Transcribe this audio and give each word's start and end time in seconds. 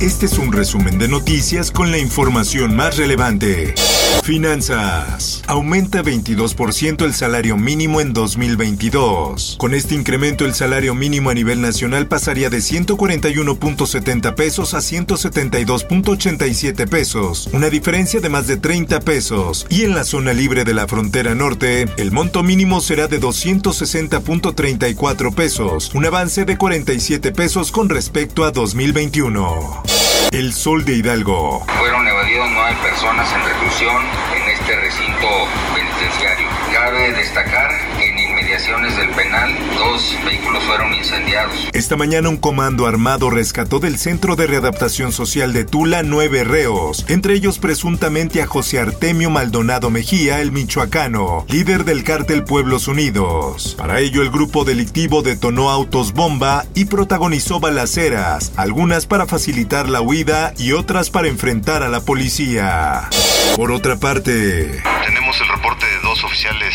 Este 0.00 0.26
es 0.26 0.38
un 0.38 0.52
resumen 0.52 0.96
de 1.00 1.08
noticias 1.08 1.72
con 1.72 1.90
la 1.90 1.98
información 1.98 2.76
más 2.76 2.98
relevante. 2.98 3.74
Finanzas. 4.22 5.42
Aumenta 5.48 6.04
22% 6.04 7.04
el 7.04 7.14
salario 7.14 7.56
mínimo 7.56 8.00
en 8.00 8.12
2022. 8.12 9.56
Con 9.58 9.74
este 9.74 9.96
incremento 9.96 10.44
el 10.44 10.54
salario 10.54 10.94
mínimo 10.94 11.30
a 11.30 11.34
nivel 11.34 11.60
nacional 11.60 12.06
pasaría 12.06 12.48
de 12.48 12.58
141.70 12.58 14.34
pesos 14.34 14.74
a 14.74 14.78
172.87 14.78 16.88
pesos, 16.88 17.48
una 17.52 17.68
diferencia 17.68 18.20
de 18.20 18.28
más 18.28 18.46
de 18.46 18.58
30 18.58 19.00
pesos. 19.00 19.66
Y 19.68 19.82
en 19.82 19.94
la 19.94 20.04
zona 20.04 20.32
libre 20.32 20.62
de 20.64 20.74
la 20.74 20.86
frontera 20.86 21.34
norte, 21.34 21.88
el 21.96 22.12
monto 22.12 22.44
mínimo 22.44 22.80
será 22.82 23.08
de 23.08 23.20
260.34 23.20 25.34
pesos, 25.34 25.92
un 25.94 26.04
avance 26.04 26.44
de 26.44 26.56
47 26.56 27.32
pesos 27.32 27.72
con 27.72 27.88
respecto 27.88 28.44
a 28.44 28.52
2021. 28.52 29.87
El 30.30 30.52
Sol 30.52 30.84
de 30.84 30.92
Hidalgo. 30.92 31.64
Fueron 31.78 32.06
evadidos 32.06 32.50
nueve 32.52 32.76
personas 32.82 33.32
en 33.32 33.42
reclusión 33.44 33.96
en 34.36 34.50
este 34.50 34.76
recinto 34.76 35.26
penitenciario. 35.74 36.46
Cabe 36.70 37.12
destacar 37.14 37.70
que 37.96 38.08
en 38.10 38.18
inmediaciones 38.58 38.96
del 38.96 39.10
penal 39.10 39.54
dos 39.76 40.16
vehículos 40.24 40.62
fueron 40.64 40.92
incendiados. 40.94 41.68
Esta 41.72 41.96
mañana 41.96 42.28
un 42.28 42.36
comando 42.36 42.86
armado 42.86 43.30
rescató 43.30 43.78
del 43.78 43.98
Centro 43.98 44.34
de 44.34 44.46
Readaptación 44.46 45.12
Social 45.12 45.52
de 45.52 45.64
Tula 45.64 46.02
nueve 46.02 46.42
reos, 46.42 47.04
entre 47.08 47.34
ellos 47.34 47.58
presuntamente 47.58 48.42
a 48.42 48.46
José 48.46 48.80
Artemio 48.80 49.30
Maldonado 49.30 49.90
Mejía, 49.90 50.40
el 50.40 50.50
michoacano, 50.50 51.46
líder 51.48 51.84
del 51.84 52.02
cártel 52.02 52.42
Pueblos 52.42 52.88
Unidos. 52.88 53.76
Para 53.78 54.00
ello 54.00 54.22
el 54.22 54.30
grupo 54.30 54.64
delictivo 54.64 55.22
detonó 55.22 55.70
autos 55.70 56.12
bomba 56.12 56.64
y 56.74 56.86
protagonizó 56.86 57.60
balaceras, 57.60 58.52
algunas 58.56 59.06
para 59.06 59.26
facilitar 59.26 59.88
la 59.88 60.00
huida 60.00 60.52
y 60.58 60.72
otras 60.72 61.10
para 61.10 61.28
enfrentar 61.28 61.82
a 61.84 61.88
la 61.88 62.00
policía. 62.00 63.08
Por 63.54 63.72
otra 63.72 63.96
parte, 63.96 64.82
tenemos 65.04 65.40
el 65.40 65.48
reporte 65.48 65.86
de 65.86 66.00
dos 66.02 66.22
oficiales 66.24 66.74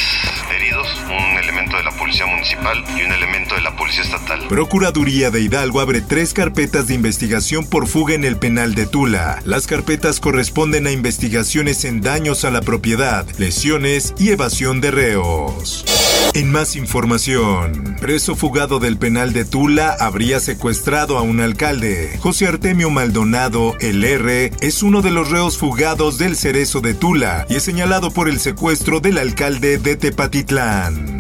heridos, 0.56 0.88
un 1.06 1.38
elemento 1.38 1.73
de 1.78 1.84
la 1.84 1.92
Policía 1.92 2.26
Municipal 2.26 2.84
y 2.98 3.04
un 3.04 3.12
elemento 3.12 3.56
de 3.56 3.62
la 3.62 3.76
Policía 3.76 4.04
Estatal. 4.04 4.48
Procuraduría 4.48 5.32
de 5.32 5.42
Hidalgo 5.42 5.80
abre 5.80 6.02
tres 6.02 6.34
carpetas 6.34 6.88
de 6.88 6.96
investigación 6.96 7.66
por 7.66 7.88
fuga 7.88 8.14
en 8.14 8.26
el 8.26 8.38
penal 8.38 8.76
de 8.76 8.86
Tula. 8.86 9.42
Las 9.46 9.68
carpetas 9.68 10.20
corresponden 10.20 10.88
a 10.88 10.92
investigaciones 10.92 11.86
en 11.86 12.02
daños 12.02 12.46
a 12.46 12.52
la 12.52 12.62
propiedad, 12.62 13.26
lesiones 13.38 14.14
y 14.18 14.30
evasión 14.30 14.82
de 14.82 14.92
reos. 14.92 15.86
En 16.34 16.52
más 16.52 16.76
información, 16.76 17.96
preso 18.02 18.36
fugado 18.36 18.80
del 18.80 18.98
penal 18.98 19.34
de 19.34 19.46
Tula 19.46 19.96
habría 20.00 20.40
secuestrado 20.40 21.18
a 21.18 21.22
un 21.22 21.40
alcalde. 21.42 22.18
José 22.20 22.48
Artemio 22.48 22.90
Maldonado, 22.90 23.76
el 23.80 24.04
R, 24.04 24.52
es 24.62 24.82
uno 24.82 25.04
de 25.04 25.12
los 25.12 25.30
reos 25.30 25.60
fugados 25.60 26.18
del 26.18 26.36
Cerezo 26.36 26.82
de 26.82 26.96
Tula 26.96 27.46
y 27.50 27.56
es 27.56 27.64
señalado 27.64 28.10
por 28.10 28.30
el 28.30 28.40
secuestro 28.40 29.00
del 29.00 29.20
alcalde 29.20 29.78
de 29.78 29.96
Tepatitlán. 29.96 31.13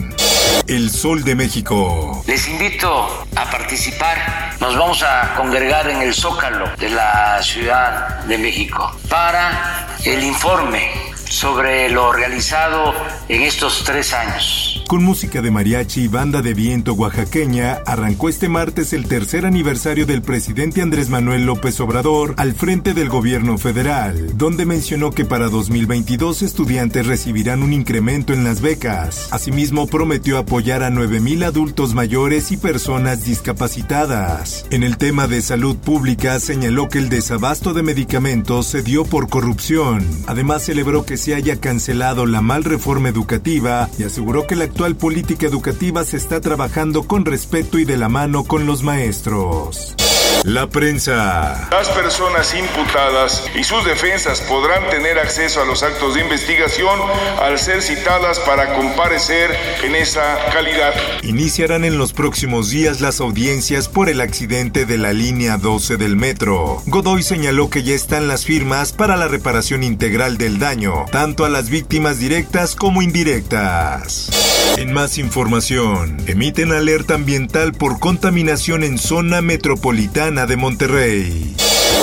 El 0.67 0.89
Sol 0.89 1.23
de 1.23 1.35
México. 1.35 2.23
Les 2.27 2.47
invito 2.47 3.25
a 3.35 3.49
participar. 3.49 4.55
Nos 4.59 4.77
vamos 4.77 5.03
a 5.03 5.33
congregar 5.35 5.89
en 5.89 6.01
el 6.01 6.13
Zócalo 6.13 6.69
de 6.77 6.89
la 6.89 7.41
Ciudad 7.41 8.23
de 8.25 8.37
México 8.37 8.95
para 9.09 9.87
el 10.05 10.23
informe 10.23 10.91
sobre 11.27 11.89
lo 11.89 12.13
realizado 12.13 12.93
en 13.27 13.41
estos 13.41 13.83
tres 13.83 14.13
años. 14.13 14.72
Con 14.87 15.03
música 15.03 15.41
de 15.41 15.49
mariachi 15.49 16.01
y 16.01 16.07
banda 16.07 16.41
de 16.41 16.53
viento 16.53 16.93
oaxaqueña, 16.93 17.79
arrancó 17.85 18.29
este 18.29 18.49
martes 18.49 18.93
el 18.93 19.07
tercer 19.07 19.45
aniversario 19.45 20.05
del 20.05 20.21
presidente 20.21 20.81
Andrés 20.81 21.09
Manuel 21.09 21.45
López 21.45 21.79
Obrador 21.79 22.35
al 22.37 22.53
frente 22.53 22.93
del 22.93 23.09
gobierno 23.09 23.57
federal, 23.57 24.37
donde 24.37 24.65
mencionó 24.65 25.11
que 25.11 25.25
para 25.25 25.49
2022 25.49 26.43
estudiantes 26.43 27.07
recibirán 27.07 27.63
un 27.63 27.73
incremento 27.73 28.33
en 28.33 28.43
las 28.43 28.61
becas. 28.61 29.29
Asimismo, 29.31 29.87
prometió 29.87 30.37
apoyar 30.37 30.83
a 30.83 30.89
9.000 30.89 31.45
adultos 31.45 31.93
mayores 31.95 32.51
y 32.51 32.57
personas 32.57 33.25
discapacitadas. 33.25 34.65
En 34.69 34.83
el 34.83 34.97
tema 34.97 35.27
de 35.27 35.41
salud 35.41 35.77
pública, 35.77 36.39
señaló 36.39 36.89
que 36.89 36.99
el 36.99 37.09
desabasto 37.09 37.73
de 37.73 37.83
medicamentos 37.83 38.67
se 38.67 38.83
dio 38.83 39.05
por 39.05 39.29
corrupción. 39.29 40.05
Además, 40.27 40.63
celebró 40.63 41.05
que 41.05 41.17
se 41.17 41.33
haya 41.33 41.59
cancelado 41.59 42.25
la 42.25 42.41
mal 42.41 42.63
reforma 42.63 43.09
educativa 43.09 43.89
y 43.97 44.03
aseguró 44.03 44.45
que 44.45 44.55
la 44.55 44.65
actual 44.73 44.95
política 44.95 45.45
educativa 45.45 46.03
se 46.03 46.17
está 46.17 46.41
trabajando 46.41 47.03
con 47.03 47.25
respeto 47.25 47.77
y 47.77 47.85
de 47.85 47.95
la 47.95 48.09
mano 48.09 48.43
con 48.43 48.65
los 48.65 48.81
maestros. 48.81 49.93
La 50.43 50.67
prensa. 50.67 51.69
Las 51.71 51.87
personas 51.87 52.53
imputadas 52.53 53.45
y 53.55 53.63
sus 53.63 53.85
defensas 53.85 54.41
podrán 54.41 54.89
tener 54.89 55.17
acceso 55.17 55.61
a 55.61 55.65
los 55.65 55.83
actos 55.83 56.15
de 56.15 56.21
investigación 56.21 56.99
al 57.39 57.57
ser 57.57 57.81
citadas 57.81 58.39
para 58.39 58.75
comparecer 58.75 59.51
en 59.83 59.95
esa 59.95 60.37
calidad. 60.51 60.93
Iniciarán 61.21 61.85
en 61.85 61.97
los 61.97 62.11
próximos 62.11 62.69
días 62.69 62.99
las 62.99 63.21
audiencias 63.21 63.87
por 63.87 64.09
el 64.09 64.19
accidente 64.19 64.85
de 64.85 64.97
la 64.97 65.13
línea 65.13 65.55
12 65.55 65.95
del 65.95 66.17
metro. 66.17 66.83
Godoy 66.87 67.23
señaló 67.23 67.69
que 67.69 67.83
ya 67.83 67.95
están 67.95 68.27
las 68.27 68.43
firmas 68.43 68.91
para 68.91 69.15
la 69.15 69.29
reparación 69.29 69.81
integral 69.81 70.37
del 70.37 70.59
daño, 70.59 71.05
tanto 71.09 71.45
a 71.45 71.49
las 71.49 71.69
víctimas 71.69 72.19
directas 72.19 72.75
como 72.75 73.01
indirectas. 73.01 74.29
En 74.77 74.91
más 74.91 75.17
información, 75.19 76.17
emiten 76.25 76.71
alerta 76.71 77.13
ambiental 77.13 77.73
por 77.73 77.99
contaminación 77.99 78.83
en 78.83 78.97
zona 78.97 79.41
metropolitana 79.41 80.32
de 80.33 80.57
Monterrey. 80.57 81.55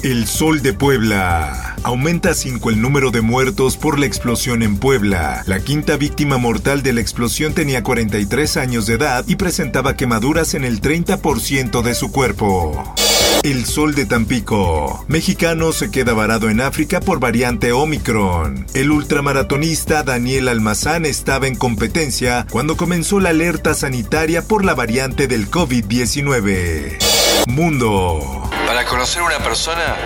El 0.04 0.28
Sol 0.28 0.62
de 0.62 0.72
Puebla. 0.72 1.74
Aumenta 1.82 2.30
a 2.30 2.34
5 2.34 2.70
el 2.70 2.80
número 2.80 3.10
de 3.10 3.22
muertos 3.22 3.76
por 3.76 3.98
la 3.98 4.06
explosión 4.06 4.62
en 4.62 4.76
Puebla. 4.76 5.42
La 5.46 5.58
quinta 5.58 5.96
víctima 5.96 6.38
mortal 6.38 6.84
de 6.84 6.92
la 6.92 7.00
explosión 7.00 7.54
tenía 7.54 7.82
43 7.82 8.56
años 8.56 8.86
de 8.86 8.94
edad 8.94 9.24
y 9.26 9.34
presentaba 9.34 9.96
quemaduras 9.96 10.54
en 10.54 10.64
el 10.64 10.80
30% 10.80 11.82
de 11.82 11.94
su 11.96 12.12
cuerpo. 12.12 12.94
El 13.42 13.64
sol 13.64 13.94
de 13.94 14.06
Tampico. 14.06 15.04
Mexicano 15.08 15.72
se 15.72 15.90
queda 15.90 16.14
varado 16.14 16.48
en 16.48 16.60
África 16.60 17.00
por 17.00 17.18
variante 17.18 17.72
Omicron. 17.72 18.66
El 18.74 18.92
ultramaratonista 18.92 20.04
Daniel 20.04 20.48
Almazán 20.48 21.04
estaba 21.04 21.48
en 21.48 21.56
competencia 21.56 22.46
cuando 22.48 22.76
comenzó 22.76 23.18
la 23.18 23.30
alerta 23.30 23.74
sanitaria 23.74 24.42
por 24.42 24.64
la 24.64 24.74
variante 24.74 25.26
del 25.26 25.50
COVID-19. 25.50 27.19
Mundo. 27.46 28.48
Para 28.66 28.84
conocer 28.84 29.22
una 29.22 29.38
persona 29.38 29.96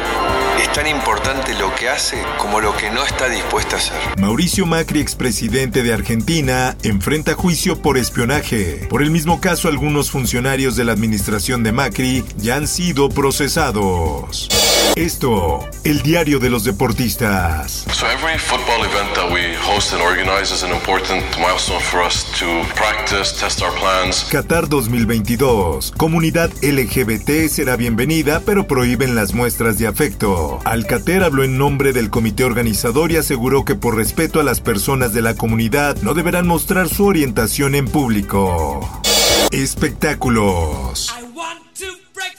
es 0.61 0.73
tan 0.73 0.87
importante 0.87 1.55
lo 1.55 1.75
que 1.75 1.89
hace 1.89 2.23
como 2.39 2.61
lo 2.61 2.77
que 2.77 2.91
no 2.91 3.05
está 3.05 3.29
dispuesta 3.29 3.77
a 3.77 3.79
hacer. 3.79 3.97
Mauricio 4.19 4.67
Macri, 4.67 5.01
expresidente 5.01 5.83
de 5.83 5.93
Argentina, 5.93 6.77
enfrenta 6.83 7.35
juicio 7.35 7.81
por 7.81 7.99
espionaje. 7.99 8.87
Por 8.89 9.03
el 9.03 9.11
mismo 9.11 9.41
caso, 9.41 9.69
algunos 9.69 10.11
funcionarios 10.11 10.77
de 10.77 10.85
la 10.85 10.93
administración 10.93 11.63
de 11.63 11.73
Macri 11.73 12.25
ya 12.37 12.57
han 12.57 12.69
sido 12.69 13.09
procesados. 13.09 14.49
Esto, 14.97 15.69
el 15.83 16.03
diario 16.03 16.39
de 16.39 16.51
los 16.51 16.63
deportistas. 16.63 17.85
So 17.93 18.07
every 18.07 18.39
football 18.39 18.87
event 18.87 19.13
that 19.17 19.29
we 19.29 19.57
host 19.57 19.93
and 19.93 20.01
organize 20.01 20.55
is 20.55 20.63
an 20.63 20.71
important 20.71 21.25
milestone 21.37 21.81
for 21.81 22.01
us 22.01 22.25
to 22.39 22.47
practice, 22.77 23.37
test 23.37 23.61
our 23.61 23.75
plans. 23.75 24.25
Qatar 24.31 24.69
2022. 24.69 25.95
Comunidad 25.97 26.53
LGBT 26.63 27.49
será 27.49 27.75
bienvenida, 27.75 28.41
pero 28.47 28.69
prohíben 28.69 29.17
las 29.17 29.35
muestras 29.35 29.79
de 29.79 29.89
afecto. 29.89 30.61
Alcater 30.65 31.25
habló 31.25 31.43
en 31.43 31.59
nombre 31.59 31.93
del 31.93 32.09
comité 32.09 32.45
organizador 32.45 33.11
y 33.11 33.17
aseguró 33.17 33.65
que 33.65 33.75
por 33.75 33.97
respeto 33.97 34.39
a 34.39 34.45
las 34.45 34.61
personas 34.61 35.13
de 35.13 35.23
la 35.23 35.35
comunidad 35.35 35.97
no 36.03 36.15
deberán 36.15 36.47
mostrar 36.47 36.89
su 36.89 37.05
orientación 37.07 37.75
en 37.75 37.87
público. 37.87 39.03
Espectáculos. 39.51 41.13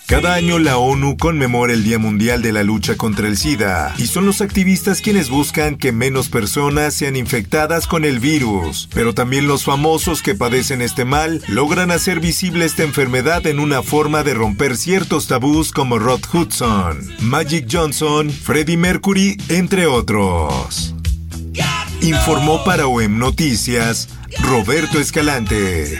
Cada 0.07 0.35
año 0.35 0.59
la 0.59 0.77
ONU 0.77 1.17
conmemora 1.17 1.73
el 1.73 1.83
Día 1.83 1.97
Mundial 1.97 2.43
de 2.43 2.51
la 2.51 2.61
Lucha 2.61 2.95
contra 2.95 3.27
el 3.27 3.37
SIDA 3.37 3.91
y 3.97 4.05
son 4.05 4.27
los 4.27 4.39
activistas 4.41 5.01
quienes 5.01 5.29
buscan 5.29 5.77
que 5.77 5.91
menos 5.91 6.29
personas 6.29 6.93
sean 6.93 7.15
infectadas 7.15 7.87
con 7.87 8.05
el 8.05 8.19
virus. 8.19 8.87
Pero 8.93 9.15
también 9.15 9.47
los 9.47 9.63
famosos 9.63 10.21
que 10.21 10.35
padecen 10.35 10.83
este 10.83 11.05
mal 11.05 11.41
logran 11.47 11.89
hacer 11.89 12.19
visible 12.19 12.65
esta 12.65 12.83
enfermedad 12.83 13.47
en 13.47 13.59
una 13.59 13.81
forma 13.81 14.21
de 14.21 14.35
romper 14.35 14.77
ciertos 14.77 15.25
tabús 15.25 15.71
como 15.71 15.97
Rod 15.97 16.21
Hudson, 16.31 16.99
Magic 17.21 17.65
Johnson, 17.71 18.29
Freddie 18.29 18.77
Mercury, 18.77 19.37
entre 19.49 19.87
otros. 19.87 20.93
Informó 22.01 22.63
para 22.63 22.85
OEM 22.85 23.17
Noticias 23.17 24.09
Roberto 24.43 24.99
Escalante. 24.99 25.99